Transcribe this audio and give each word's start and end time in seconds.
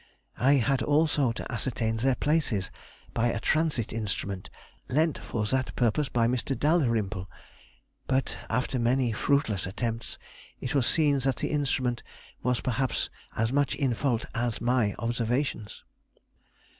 I 0.39 0.53
had 0.55 0.81
also 0.81 1.31
to 1.33 1.51
ascertain 1.51 1.97
their 1.97 2.15
places 2.15 2.71
by 3.13 3.27
a 3.27 3.39
transit 3.39 3.93
instrument 3.93 4.49
lent 4.89 5.19
for 5.19 5.45
that 5.45 5.75
purpose 5.75 6.09
by 6.09 6.25
Mr. 6.25 6.57
Dalrymple, 6.57 7.29
but 8.07 8.35
after 8.49 8.79
many 8.79 9.11
fruitless 9.11 9.67
attempts 9.67 10.17
it 10.59 10.73
was 10.73 10.87
seen 10.87 11.19
that 11.19 11.35
the 11.35 11.51
instrument 11.51 12.01
was 12.41 12.61
perhaps 12.61 13.11
as 13.35 13.51
much 13.53 13.75
in 13.75 13.93
fault 13.93 14.25
as 14.33 14.59
my 14.59 14.95
observations. 14.97 15.83